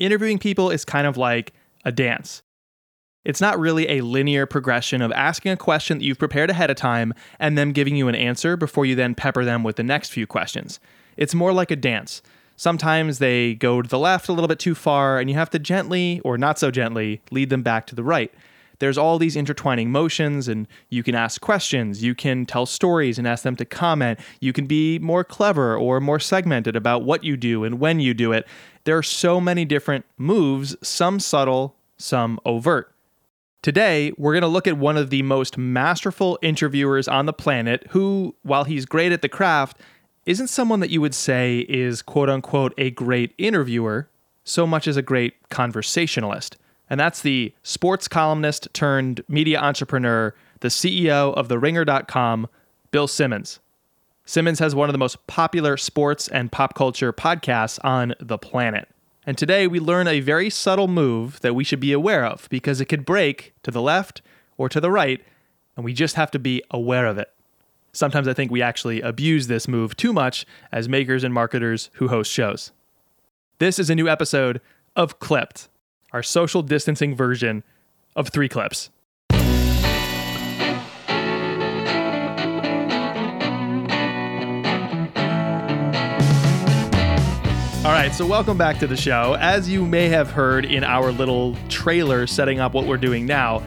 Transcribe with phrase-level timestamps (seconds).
[0.00, 1.52] interviewing people is kind of like
[1.84, 2.42] a dance.
[3.24, 6.76] It's not really a linear progression of asking a question that you've prepared ahead of
[6.76, 10.10] time and them giving you an answer before you then pepper them with the next
[10.10, 10.80] few questions.
[11.18, 12.22] It's more like a dance.
[12.56, 15.58] Sometimes they go to the left a little bit too far, and you have to
[15.58, 18.32] gently, or not so gently, lead them back to the right.
[18.80, 23.26] There's all these intertwining motions, and you can ask questions, you can tell stories and
[23.26, 27.36] ask them to comment, you can be more clever or more segmented about what you
[27.36, 28.46] do and when you do it.
[28.84, 32.94] There are so many different moves, some subtle, some overt.
[33.62, 37.86] Today, we're going to look at one of the most masterful interviewers on the planet
[37.90, 39.78] who, while he's great at the craft,
[40.24, 44.08] isn't someone that you would say is quote unquote a great interviewer
[44.44, 46.56] so much as a great conversationalist.
[46.88, 52.48] And that's the sports columnist turned media entrepreneur, the CEO of TheRinger.com,
[52.90, 53.60] Bill Simmons.
[54.30, 58.88] Simmons has one of the most popular sports and pop culture podcasts on the planet.
[59.26, 62.80] And today we learn a very subtle move that we should be aware of because
[62.80, 64.22] it could break to the left
[64.56, 65.20] or to the right,
[65.74, 67.28] and we just have to be aware of it.
[67.92, 72.06] Sometimes I think we actually abuse this move too much as makers and marketers who
[72.06, 72.70] host shows.
[73.58, 74.60] This is a new episode
[74.94, 75.68] of Clipped,
[76.12, 77.64] our social distancing version
[78.14, 78.90] of Three Clips.
[88.06, 89.36] Right, so welcome back to the show.
[89.40, 93.62] As you may have heard in our little trailer setting up what we're doing now,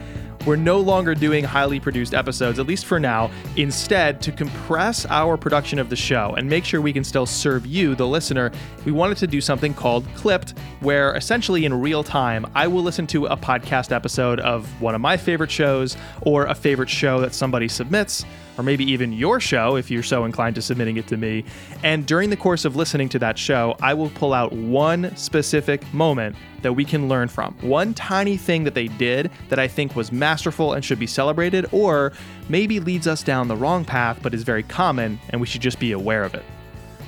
[0.48, 3.30] we're no longer doing highly produced episodes, at least for now.
[3.58, 7.68] Instead, to compress our production of the show and make sure we can still serve
[7.68, 8.52] you, the listener,
[8.86, 13.06] we wanted to do something called Clipped, where essentially in real time, I will listen
[13.08, 17.36] to a podcast episode of one of my favorite shows or a favorite show that
[17.36, 18.26] somebody submits
[18.58, 21.44] or maybe even your show if you're so inclined to submitting it to me.
[21.84, 25.92] And during the course of listening to that show, I will pull out one specific
[25.94, 27.56] moment that we can learn from.
[27.62, 31.68] One tiny thing that they did that I think was masterful and should be celebrated,
[31.72, 32.14] or
[32.50, 35.80] maybe leads us down the wrong path but is very common and we should just
[35.80, 36.44] be aware of it.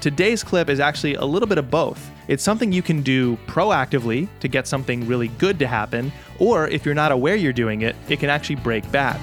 [0.02, 2.12] Today's clip is actually a little bit of both.
[2.28, 6.86] It's something you can do proactively to get something really good to happen, or if
[6.86, 9.20] you're not aware you're doing it, it can actually break bad.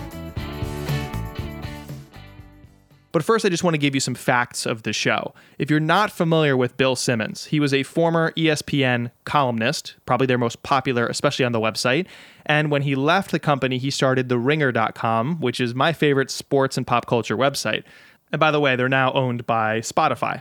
[3.12, 5.34] But first, I just want to give you some facts of the show.
[5.58, 10.38] If you're not familiar with Bill Simmons, he was a former ESPN columnist, probably their
[10.38, 12.06] most popular, especially on the website.
[12.46, 16.86] And when he left the company, he started TheRinger.com, which is my favorite sports and
[16.86, 17.84] pop culture website.
[18.32, 20.40] And by the way, they're now owned by Spotify.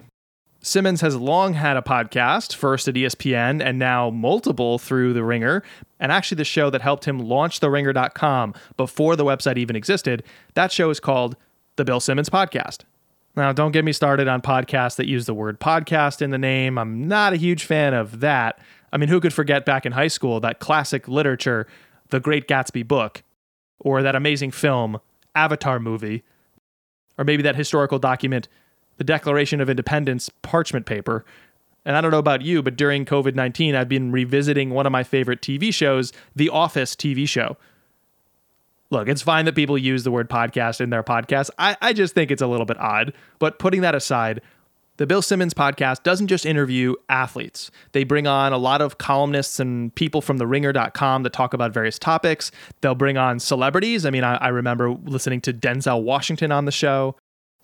[0.64, 5.64] Simmons has long had a podcast, first at ESPN and now multiple through The Ringer.
[6.00, 10.72] And actually, the show that helped him launch TheRinger.com before the website even existed, that
[10.72, 11.36] show is called
[11.76, 12.80] the Bill Simmons podcast.
[13.36, 16.78] Now, don't get me started on podcasts that use the word podcast in the name.
[16.78, 18.60] I'm not a huge fan of that.
[18.92, 21.66] I mean, who could forget back in high school that classic literature,
[22.10, 23.24] The Great Gatsby book,
[23.80, 25.00] or that amazing film,
[25.34, 26.24] Avatar movie,
[27.18, 28.50] or maybe that historical document,
[28.98, 31.24] The Declaration of Independence parchment paper.
[31.86, 34.92] And I don't know about you, but during COVID 19, I've been revisiting one of
[34.92, 37.56] my favorite TV shows, The Office TV show
[38.92, 41.50] look, it's fine that people use the word podcast in their podcast.
[41.58, 43.14] I, I just think it's a little bit odd.
[43.40, 44.42] But putting that aside,
[44.98, 47.72] the Bill Simmons podcast doesn't just interview athletes.
[47.94, 51.74] They bring on a lot of columnists and people from the ringer.com that talk about
[51.74, 52.52] various topics.
[52.82, 54.06] They'll bring on celebrities.
[54.06, 57.16] I mean, I, I remember listening to Denzel Washington on the show.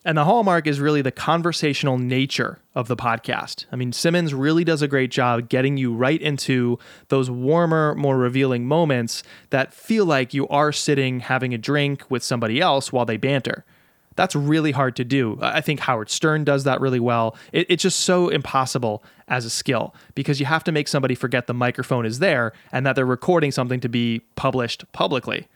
[0.07, 3.65] And the hallmark is really the conversational nature of the podcast.
[3.73, 6.79] I mean, Simmons really does a great job getting you right into
[7.09, 12.23] those warmer, more revealing moments that feel like you are sitting having a drink with
[12.23, 13.65] somebody else while they banter.
[14.15, 15.39] That's really hard to do.
[15.41, 17.35] I think Howard Stern does that really well.
[17.51, 21.47] It, it's just so impossible as a skill because you have to make somebody forget
[21.47, 25.49] the microphone is there and that they're recording something to be published publicly.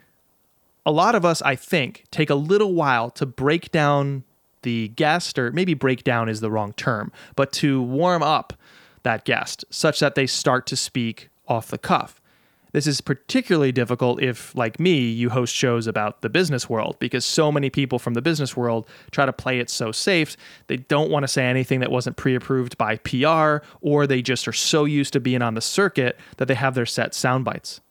[0.85, 4.25] A lot of us, I think, take a little while to break down
[4.64, 8.54] the guest, or maybe breakdown is the wrong term, but to warm up
[9.04, 12.22] that guest such that they start to speak off the cuff.
[12.74, 17.25] This is particularly difficult if, like me, you host shows about the business world because
[17.25, 20.38] so many people from the business world try to play it so safe.
[20.68, 24.48] They don't want to say anything that wasn't pre approved by PR, or they just
[24.48, 27.81] are so used to being on the circuit that they have their set sound bites.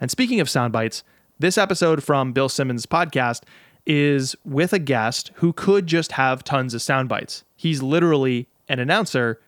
[0.00, 1.04] And speaking of sound bites,
[1.38, 3.42] this episode from Bill Simmons' podcast
[3.86, 7.44] is with a guest who could just have tons of sound bites.
[7.54, 9.40] He's literally an announcer,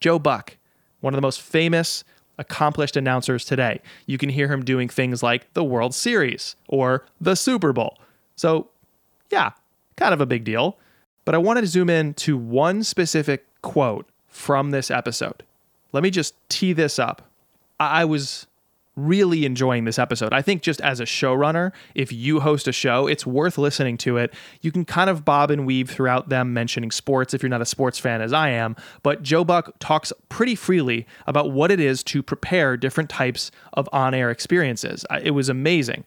[0.00, 0.56] Joe Buck,
[1.00, 2.04] one of the most famous,
[2.38, 3.80] accomplished announcers today.
[4.06, 7.98] You can hear him doing things like the World Series or the Super Bowl.
[8.36, 8.70] So,
[9.30, 9.50] yeah,
[9.96, 10.78] kind of a big deal.
[11.24, 15.42] But I wanted to zoom in to one specific quote from this episode.
[15.92, 17.22] Let me just tee this up.
[17.78, 18.46] I was
[18.94, 20.32] really enjoying this episode.
[20.34, 24.18] I think just as a showrunner, if you host a show, it's worth listening to
[24.18, 24.34] it.
[24.60, 27.66] You can kind of bob and weave throughout them mentioning sports if you're not a
[27.66, 32.02] sports fan as I am, but Joe Buck talks pretty freely about what it is
[32.04, 35.06] to prepare different types of on-air experiences.
[35.22, 36.04] It was amazing.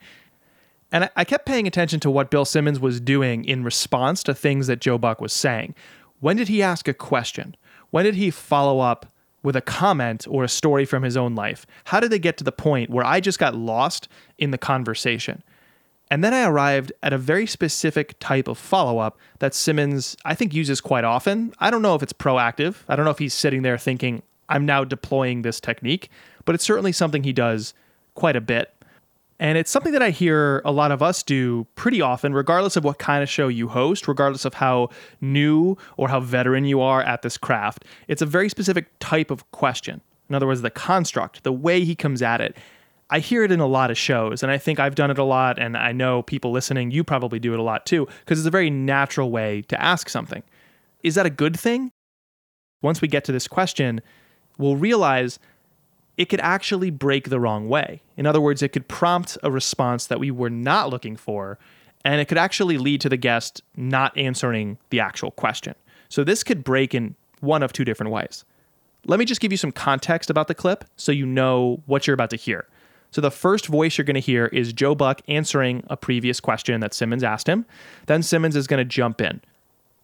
[0.92, 4.68] And I kept paying attention to what Bill Simmons was doing in response to things
[4.68, 5.74] that Joe Buck was saying.
[6.20, 7.56] When did he ask a question?
[7.90, 9.08] When did he follow up
[9.46, 11.66] with a comment or a story from his own life?
[11.86, 15.44] How did they get to the point where I just got lost in the conversation?
[16.12, 20.36] And then I arrived at a very specific type of follow up that Simmons, I
[20.36, 21.54] think, uses quite often.
[21.60, 22.76] I don't know if it's proactive.
[22.88, 26.10] I don't know if he's sitting there thinking, I'm now deploying this technique,
[26.44, 27.74] but it's certainly something he does
[28.14, 28.75] quite a bit.
[29.40, 32.86] And it's something that I hear a lot of us do pretty often, regardless of
[32.86, 34.90] what kind of show you host, regardless of how
[35.20, 37.84] new or how veteran you are at this craft.
[38.08, 40.00] It's a very specific type of question.
[40.30, 42.56] In other words, the construct, the way he comes at it.
[43.10, 45.24] I hear it in a lot of shows, and I think I've done it a
[45.24, 48.48] lot, and I know people listening, you probably do it a lot too, because it's
[48.48, 50.42] a very natural way to ask something.
[51.04, 51.92] Is that a good thing?
[52.82, 54.02] Once we get to this question,
[54.58, 55.38] we'll realize
[56.18, 58.02] it could actually break the wrong way.
[58.18, 61.60] In other words, it could prompt a response that we were not looking for,
[62.04, 65.76] and it could actually lead to the guest not answering the actual question.
[66.10, 68.46] So this could break in one of two different ways.
[69.06, 72.14] Let me just give you some context about the clip so you know what you're
[72.14, 72.66] about to hear.
[73.12, 76.82] So the first voice you're going to hear is Joe Buck answering a previous question
[76.82, 77.66] that Simmons asked him.
[78.08, 79.42] Then Simmons is going to jump in.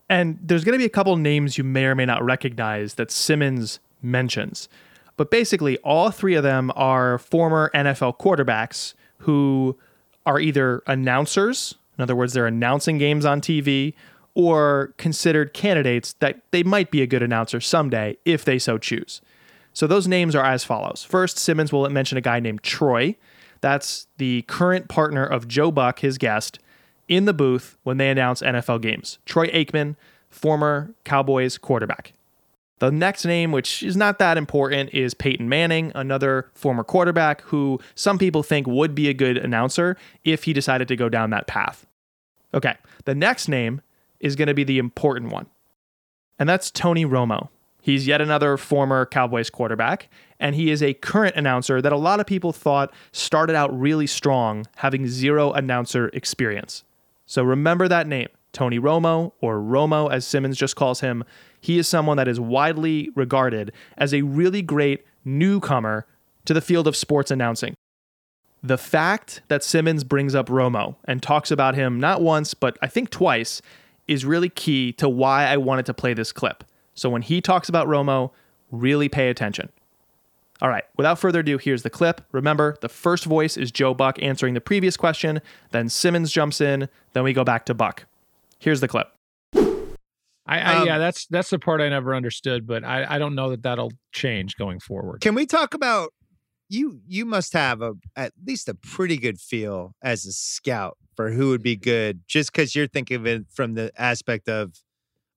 [0.07, 3.11] And there's going to be a couple names you may or may not recognize that
[3.11, 4.69] Simmons mentions.
[5.17, 9.77] But basically, all three of them are former NFL quarterbacks who
[10.25, 13.93] are either announcers, in other words, they're announcing games on TV,
[14.33, 19.21] or considered candidates that they might be a good announcer someday if they so choose.
[19.73, 21.03] So those names are as follows.
[21.03, 23.15] First, Simmons will mention a guy named Troy.
[23.61, 26.59] That's the current partner of Joe Buck, his guest,
[27.07, 29.19] in the booth when they announce NFL games.
[29.25, 29.95] Troy Aikman,
[30.29, 32.13] former Cowboys quarterback.
[32.81, 37.79] The next name, which is not that important, is Peyton Manning, another former quarterback who
[37.93, 41.45] some people think would be a good announcer if he decided to go down that
[41.45, 41.85] path.
[42.55, 42.73] Okay,
[43.05, 43.81] the next name
[44.19, 45.45] is going to be the important one,
[46.39, 47.49] and that's Tony Romo.
[47.83, 52.19] He's yet another former Cowboys quarterback, and he is a current announcer that a lot
[52.19, 56.83] of people thought started out really strong, having zero announcer experience.
[57.27, 61.23] So remember that name, Tony Romo, or Romo as Simmons just calls him
[61.61, 66.07] he is someone that is widely regarded as a really great newcomer
[66.45, 67.75] to the field of sports announcing.
[68.63, 72.87] The fact that Simmons brings up Romo and talks about him not once, but I
[72.87, 73.61] think twice,
[74.07, 76.63] is really key to why I wanted to play this clip.
[76.95, 78.31] So when he talks about Romo,
[78.71, 79.69] really pay attention.
[80.61, 82.21] All right, without further ado, here's the clip.
[82.31, 86.89] Remember, the first voice is Joe Buck answering the previous question, then Simmons jumps in,
[87.13, 88.05] then we go back to Buck.
[88.61, 89.07] Here's the clip.
[89.55, 93.35] I, I um, yeah, that's that's the part I never understood, but I, I don't
[93.35, 95.21] know that that'll change going forward.
[95.21, 96.13] Can we talk about
[96.69, 97.01] you?
[97.07, 101.49] You must have a at least a pretty good feel as a scout for who
[101.49, 104.73] would be good, just because you're thinking of it from the aspect of,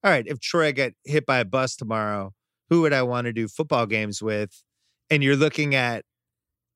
[0.03, 2.33] all right, if Troy got hit by a bus tomorrow,
[2.69, 4.63] who would I want to do football games with?
[5.11, 6.05] And you're looking at,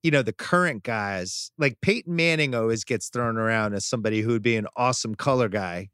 [0.02, 4.30] you know, the current guys like Peyton Manning always gets thrown around as somebody who
[4.30, 5.88] would be an awesome color guy.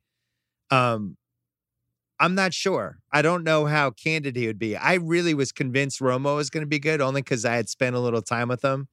[0.70, 1.16] Um,
[2.20, 2.98] I'm not sure.
[3.12, 4.76] I don't know how candid he would be.
[4.76, 7.96] I really was convinced Romo was going to be good only because I had spent
[7.96, 8.88] a little time with him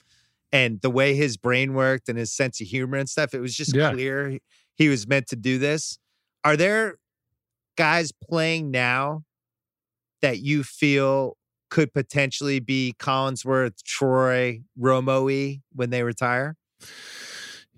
[0.51, 3.33] and the way his brain worked and his sense of humor and stuff.
[3.33, 3.91] It was just yeah.
[3.91, 4.39] clear
[4.75, 5.99] he was meant to do this.
[6.43, 6.95] Are there
[7.77, 9.23] guys playing now
[10.21, 11.37] that you feel
[11.69, 16.57] could potentially be Collinsworth, Troy, Romo when they retire?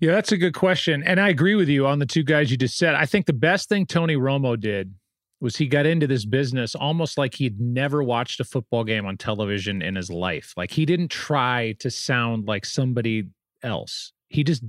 [0.04, 1.02] Yeah, that's a good question.
[1.02, 2.94] And I agree with you on the two guys you just said.
[2.94, 4.92] I think the best thing Tony Romo did
[5.40, 9.16] was he got into this business almost like he'd never watched a football game on
[9.16, 10.52] television in his life.
[10.58, 13.24] Like he didn't try to sound like somebody
[13.62, 14.12] else.
[14.28, 14.62] He just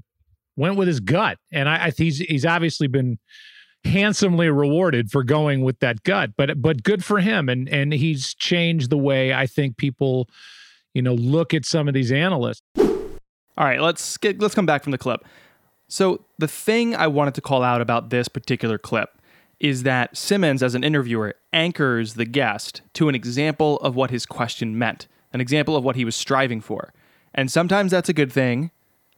[0.55, 1.37] went with his gut.
[1.51, 3.19] And I, I he's he's obviously been
[3.83, 6.31] handsomely rewarded for going with that gut.
[6.37, 7.49] But but good for him.
[7.49, 10.29] And and he's changed the way I think people,
[10.93, 12.61] you know, look at some of these analysts.
[13.57, 15.25] All right, let's get let's come back from the clip.
[15.87, 19.21] So the thing I wanted to call out about this particular clip
[19.59, 24.25] is that Simmons, as an interviewer, anchors the guest to an example of what his
[24.25, 26.93] question meant, an example of what he was striving for.
[27.33, 28.71] And sometimes that's a good thing,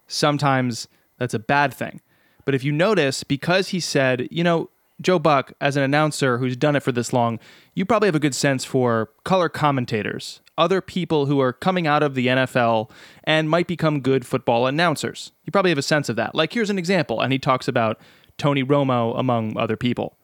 [0.07, 2.01] sometimes that's a bad thing.
[2.45, 4.69] But if you notice, because he said, you know,
[5.01, 7.39] Joe Buck, as an announcer who's done it for this long,
[7.75, 10.41] you probably have a good sense for color commentators.
[10.57, 12.89] Other people who are coming out of the NFL
[13.23, 15.31] and might become good football announcers.
[15.45, 16.33] You probably have a sense of that.
[16.35, 17.99] Like, here's an example, and he talks about
[18.37, 20.17] Tony Romo among other people.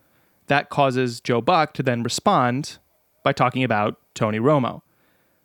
[0.47, 2.77] That causes Joe Buck to then respond
[3.23, 4.81] by talking about Tony Romo.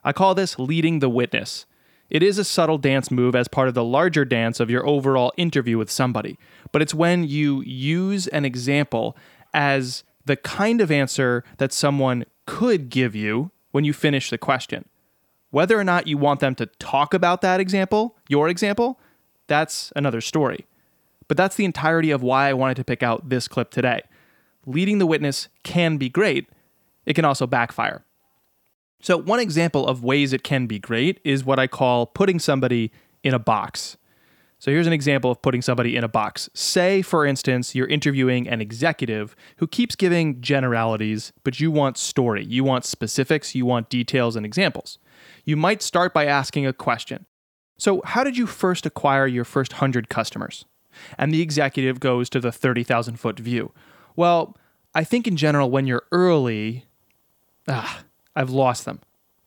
[0.04, 1.66] I call this leading the witness.
[2.10, 5.32] It is a subtle dance move as part of the larger dance of your overall
[5.36, 6.38] interview with somebody,
[6.72, 9.16] but it's when you use an example
[9.52, 14.84] as the kind of answer that someone could give you when you finish the question.
[15.50, 18.98] Whether or not you want them to talk about that example, your example,
[19.46, 20.66] that's another story.
[21.28, 24.00] But that's the entirety of why I wanted to pick out this clip today.
[24.66, 26.48] Leading the witness can be great,
[27.06, 28.04] it can also backfire.
[29.00, 32.90] So, one example of ways it can be great is what I call putting somebody
[33.22, 33.96] in a box.
[34.60, 36.50] So, here's an example of putting somebody in a box.
[36.52, 42.44] Say, for instance, you're interviewing an executive who keeps giving generalities, but you want story,
[42.44, 44.98] you want specifics, you want details and examples.
[45.44, 47.26] You might start by asking a question.
[47.78, 50.64] So, how did you first acquire your first 100 customers?
[51.16, 53.72] And the executive goes to the 30,000 foot view.
[54.16, 54.56] Well,
[54.94, 56.84] I think in general, when you're early,
[57.68, 58.02] ah,
[58.34, 59.00] I've lost them.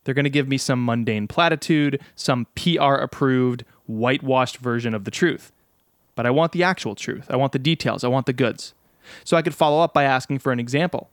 [0.04, 3.64] They're going to give me some mundane platitude, some PR approved,
[3.98, 5.52] whitewashed version of the truth.
[6.14, 7.26] But I want the actual truth.
[7.30, 8.04] I want the details.
[8.04, 8.74] I want the goods.
[9.24, 11.08] So I could follow up by asking for an example.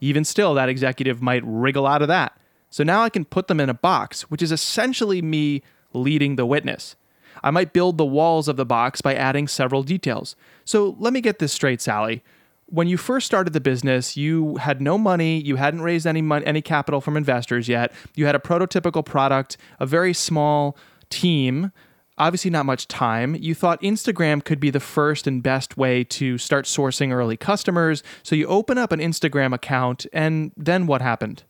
[0.00, 2.38] Even still, that executive might wriggle out of that.
[2.70, 5.62] So now I can put them in a box, which is essentially me
[5.92, 6.96] leading the witness.
[7.42, 10.36] I might build the walls of the box by adding several details.
[10.64, 12.22] So let me get this straight, Sally
[12.66, 16.46] when you first started the business, you had no money, you hadn't raised any money,
[16.46, 17.92] any capital from investors yet.
[18.14, 20.76] You had a prototypical product, a very small
[21.10, 21.72] team,
[22.18, 23.34] obviously not much time.
[23.34, 28.02] You thought Instagram could be the first and best way to start sourcing early customers.
[28.22, 31.44] So you open up an Instagram account, and then what happened?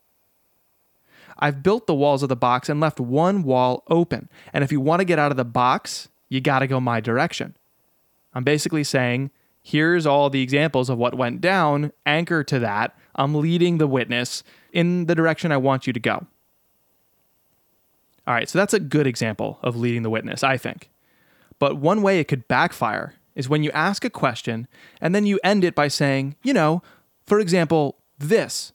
[1.38, 4.28] I've built the walls of the box and left one wall open.
[4.52, 7.00] And if you want to get out of the box, you got to go my
[7.00, 7.56] direction.
[8.32, 9.30] I'm basically saying,
[9.62, 12.96] here's all the examples of what went down, anchor to that.
[13.14, 14.42] I'm leading the witness
[14.72, 16.26] in the direction I want you to go.
[18.26, 20.90] All right, so that's a good example of leading the witness, I think.
[21.58, 24.66] But one way it could backfire is when you ask a question
[25.00, 26.82] and then you end it by saying, you know,
[27.26, 28.72] for example, this.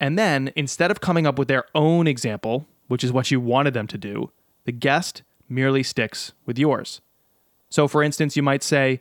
[0.00, 3.74] And then instead of coming up with their own example, which is what you wanted
[3.74, 4.30] them to do,
[4.64, 7.00] the guest merely sticks with yours.
[7.68, 9.00] So, for instance, you might say,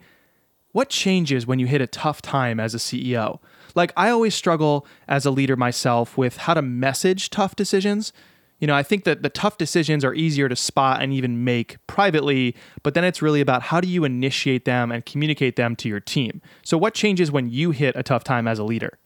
[0.71, 3.39] what changes when you hit a tough time as a CEO?
[3.75, 8.11] Like, I always struggle as a leader myself with how to message tough decisions.
[8.63, 11.85] You know, I think that the tough decisions are easier to spot and even make
[11.85, 15.89] privately, but then it's really about how do you initiate them and communicate them to
[15.89, 16.41] your team.
[16.63, 18.99] So, what changes when you hit a tough time as a leader?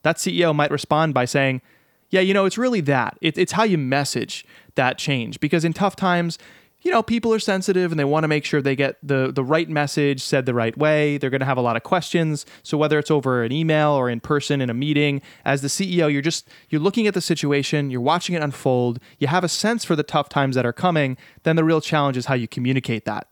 [0.00, 1.60] That CEO might respond by saying,
[2.08, 3.18] Yeah, you know, it's really that.
[3.20, 5.40] it's how you message that change.
[5.40, 6.38] Because in tough times,
[6.86, 9.42] you know, people are sensitive and they want to make sure they get the the
[9.42, 11.18] right message said the right way.
[11.18, 12.46] They're going to have a lot of questions.
[12.62, 16.10] So whether it's over an email or in person in a meeting, as the CEO,
[16.10, 19.84] you're just you're looking at the situation, you're watching it unfold, you have a sense
[19.84, 23.04] for the tough times that are coming, then the real challenge is how you communicate
[23.04, 23.26] that.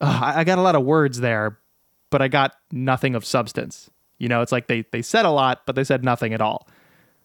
[0.00, 1.58] Ugh, I got a lot of words there,
[2.10, 3.90] but I got nothing of substance.
[4.18, 6.68] You know, it's like they they said a lot, but they said nothing at all.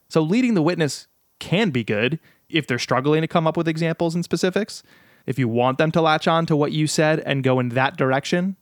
[0.10, 1.06] So leading the witness
[1.38, 2.20] can be good
[2.50, 4.84] if they're struggling to come up with examples and specifics,
[5.26, 7.98] if you want them to latch on to what you said and go in that
[7.98, 8.58] direction,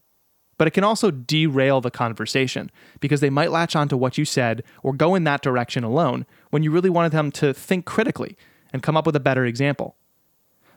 [0.57, 2.69] but it can also derail the conversation
[2.99, 6.25] because they might latch on to what you said or go in that direction alone
[6.51, 8.37] when you really wanted them to think critically
[8.71, 9.95] and come up with a better example.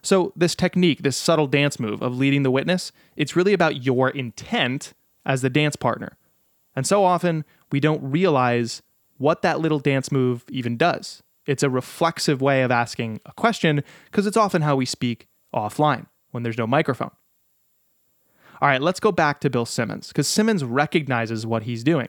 [0.00, 4.10] So, this technique, this subtle dance move of leading the witness, it's really about your
[4.10, 4.92] intent
[5.24, 6.16] as the dance partner.
[6.76, 8.82] And so often we don't realize
[9.18, 11.22] what that little dance move even does.
[11.46, 16.06] It's a reflexive way of asking a question because it's often how we speak offline
[16.30, 17.10] when there's no microphone.
[18.60, 22.08] All right, let's go back to Bill Simmons because Simmons recognizes what he's doing.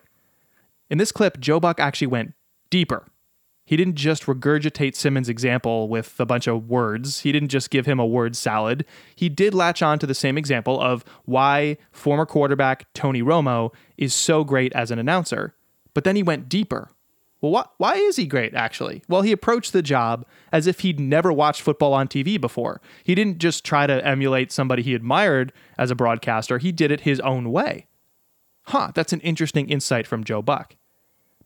[0.89, 2.33] In this clip, Joe Buck actually went
[2.69, 3.05] deeper.
[3.65, 7.21] He didn't just regurgitate Simmons' example with a bunch of words.
[7.21, 8.85] He didn't just give him a word salad.
[9.15, 14.13] He did latch on to the same example of why former quarterback Tony Romo is
[14.13, 15.55] so great as an announcer.
[15.95, 16.89] But then he went deeper
[17.49, 19.03] well, why is he great, actually?
[19.07, 22.81] Well, he approached the job as if he'd never watched football on TV before.
[23.03, 27.01] He didn't just try to emulate somebody he admired as a broadcaster, he did it
[27.01, 27.87] his own way.
[28.67, 30.75] Huh, that's an interesting insight from Joe Buck.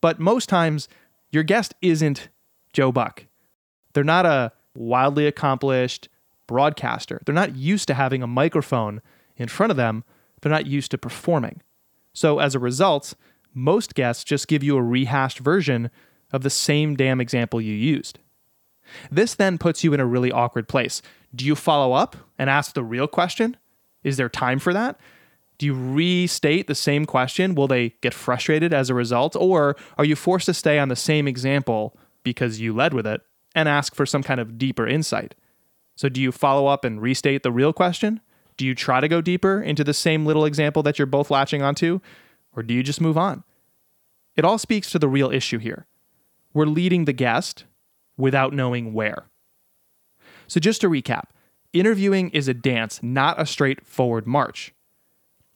[0.01, 0.87] But most times,
[1.31, 2.29] your guest isn't
[2.71, 3.25] Joe Buck.
[3.93, 6.07] They're not a wildly accomplished
[6.47, 7.21] broadcaster.
[7.25, 9.01] They're not used to having a microphone
[9.35, 10.03] in front of them.
[10.41, 11.61] They're not used to performing.
[12.13, 13.13] So as a result,
[13.53, 15.89] most guests just give you a rehashed version
[16.31, 18.19] of the same damn example you used.
[19.11, 21.01] This then puts you in a really awkward place.
[21.33, 23.57] Do you follow up and ask the real question?
[24.03, 24.99] Is there time for that?
[25.57, 27.53] Do you restate the same question?
[27.53, 29.35] Will they get frustrated as a result?
[29.35, 33.21] Or are you forced to stay on the same example because you led with it
[33.53, 35.35] and ask for some kind of deeper insight?
[35.95, 38.21] So, do you follow up and restate the real question?
[38.55, 41.61] Do you try to go deeper into the same little example that you're both latching
[41.61, 41.99] onto?
[42.55, 43.43] Or do you just move on?
[44.35, 45.85] It all speaks to the real issue here.
[46.53, 47.65] We're leading the guest
[48.17, 49.25] without knowing where.
[50.47, 51.25] So, just to recap
[51.73, 54.73] interviewing is a dance, not a straightforward march.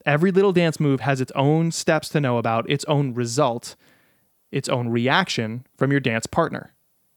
[0.06, 3.74] Every little dance move has its own steps to know about, its own result,
[4.52, 6.74] its own reaction from your dance partner.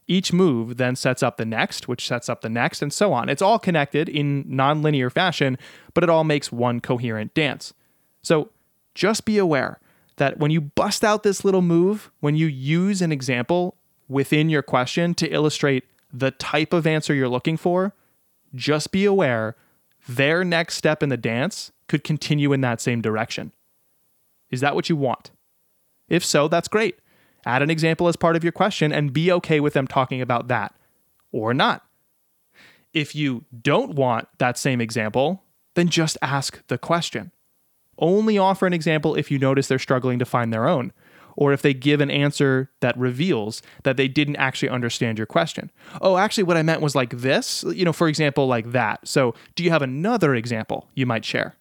[0.07, 3.27] Each move then sets up the next, which sets up the next, and so on.
[3.27, 5.57] It's all connected in nonlinear fashion,
[5.93, 7.73] but it all makes one coherent dance.
[8.23, 8.51] So
[8.97, 9.79] just be aware
[10.15, 13.77] that when you bust out this little move, when you use an example
[14.09, 17.93] within your question to illustrate the type of answer you're looking for,
[18.55, 19.55] just be aware
[20.09, 23.51] their next step in the dance could continue in that same direction.
[24.49, 25.29] Is that what you want?
[26.09, 26.97] If so, that's great.
[27.45, 30.47] Add an example as part of your question and be okay with them talking about
[30.47, 30.73] that
[31.31, 31.85] or not.
[32.93, 35.43] If you don't want that same example,
[35.75, 37.31] then just ask the question.
[37.97, 40.93] Only offer an example if you notice they're struggling to find their own,
[41.35, 45.71] or if they give an answer that reveals that they didn't actually understand your question.
[46.01, 49.07] Oh, actually, what I meant was like this, you know, for example, like that.
[49.07, 51.55] So, do you have another example you might share?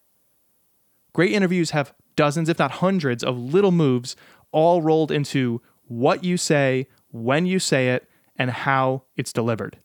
[1.13, 4.17] Great interviews have dozens, if not hundreds, of little moves
[4.53, 9.79] all rolled into what you say, when you say it, and how it's delivered.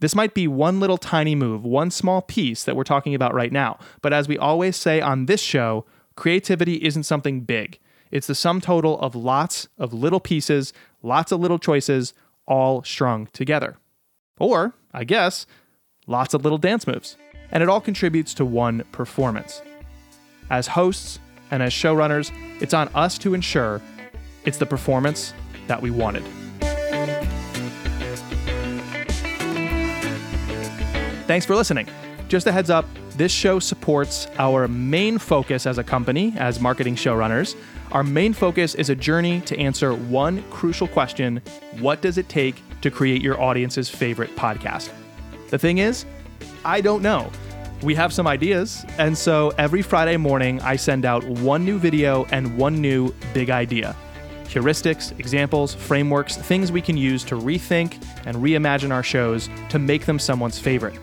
[0.00, 3.52] This might be one little tiny move, one small piece that we're talking about right
[3.52, 3.78] now.
[4.02, 5.86] But as we always say on this show,
[6.16, 7.78] creativity isn't something big.
[8.10, 10.72] It's the sum total of lots of little pieces,
[11.02, 12.12] lots of little choices,
[12.46, 13.78] all strung together.
[14.38, 15.46] Or, I guess,
[16.06, 17.16] lots of little dance moves.
[17.50, 19.62] And it all contributes to one performance.
[20.50, 21.18] As hosts
[21.50, 23.80] and as showrunners, it's on us to ensure
[24.44, 25.32] it's the performance
[25.68, 26.24] that we wanted.
[31.26, 31.88] Thanks for listening.
[32.28, 32.86] Just a heads up,
[33.16, 37.56] this show supports our main focus as a company, as marketing showrunners.
[37.90, 41.42] Our main focus is a journey to answer one crucial question
[41.80, 44.90] What does it take to create your audience's favorite podcast?
[45.50, 46.04] The thing is,
[46.64, 47.30] I don't know.
[47.82, 52.24] We have some ideas, and so every Friday morning, I send out one new video
[52.26, 53.96] and one new big idea
[54.46, 60.06] heuristics, examples, frameworks, things we can use to rethink and reimagine our shows to make
[60.06, 60.96] them someone's favorite.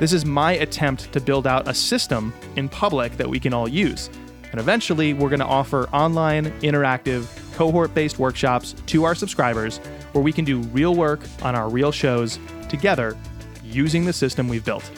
[0.00, 3.68] This is my attempt to build out a system in public that we can all
[3.68, 4.10] use.
[4.50, 9.78] And eventually, we're going to offer online, interactive, cohort based workshops to our subscribers
[10.12, 13.16] where we can do real work on our real shows together
[13.62, 14.88] using the system we've built.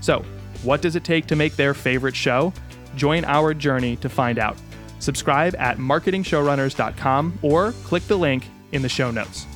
[0.00, 0.24] So,
[0.62, 2.52] what does it take to make their favorite show?
[2.94, 4.56] Join our journey to find out.
[5.00, 9.46] Subscribe at marketingshowrunners.com or click the link in the show notes.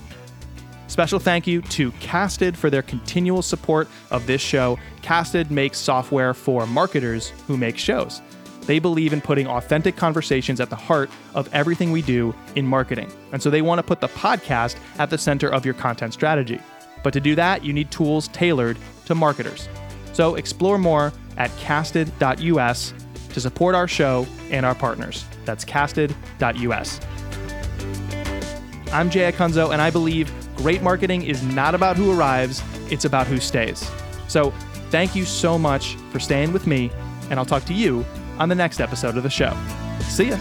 [0.94, 4.78] Special thank you to Casted for their continual support of this show.
[5.02, 8.22] Casted makes software for marketers who make shows.
[8.60, 13.10] They believe in putting authentic conversations at the heart of everything we do in marketing.
[13.32, 16.60] And so they want to put the podcast at the center of your content strategy.
[17.02, 19.68] But to do that, you need tools tailored to marketers.
[20.12, 22.94] So explore more at casted.us
[23.30, 25.24] to support our show and our partners.
[25.44, 27.00] That's casted.us.
[28.92, 30.32] I'm Jay Acunzo, and I believe
[30.64, 33.86] great marketing is not about who arrives, it's about who stays.
[34.28, 34.50] So
[34.88, 36.90] thank you so much for staying with me,
[37.28, 38.02] and I'll talk to you
[38.38, 39.54] on the next episode of the show.
[40.08, 40.38] See ya.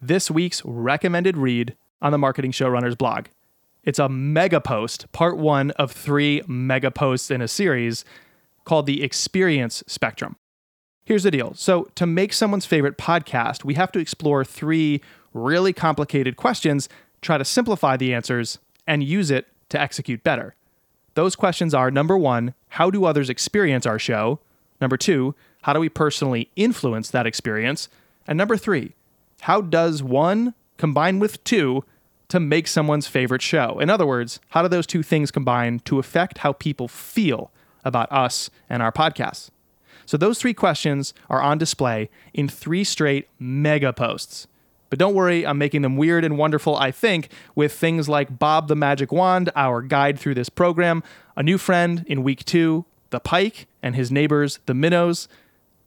[0.00, 3.26] This week's recommended read on the Marketing Showrunners blog.
[3.84, 8.04] It's a mega post, part one of three mega posts in a series
[8.64, 10.36] called the Experience Spectrum.
[11.04, 11.54] Here's the deal.
[11.54, 15.00] So, to make someone's favorite podcast, we have to explore three
[15.32, 16.88] really complicated questions,
[17.22, 20.54] try to simplify the answers, and use it to execute better.
[21.14, 24.38] Those questions are number one, how do others experience our show?
[24.80, 27.88] Number two, how do we personally influence that experience?
[28.26, 28.94] And number three,
[29.42, 31.84] how does one combine with two
[32.32, 33.78] to make someone's favorite show?
[33.78, 37.50] In other words, how do those two things combine to affect how people feel
[37.84, 39.50] about us and our podcasts?
[40.06, 44.46] So those three questions are on display in three straight mega posts.
[44.88, 48.66] But don't worry, I'm making them weird and wonderful, I think, with things like Bob
[48.66, 51.02] the Magic Wand, our guide through this program,
[51.36, 55.28] a new friend in week two, the Pike, and his neighbors, the Minnows,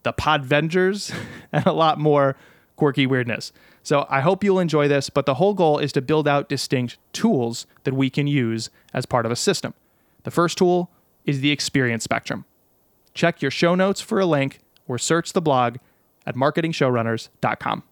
[0.03, 1.11] the Podvengers,
[1.51, 2.35] and a lot more
[2.75, 3.51] quirky weirdness.
[3.85, 6.97] So I hope you'll enjoy this, but the whole goal is to build out distinct
[7.13, 9.75] tools that we can use as part of a system.
[10.23, 10.89] The first tool
[11.23, 12.45] is the experience spectrum.
[13.13, 15.77] Check your show notes for a link or search the blog
[16.25, 17.83] at marketingshowrunners.com.